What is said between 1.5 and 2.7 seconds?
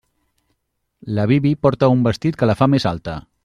porta un vestit que la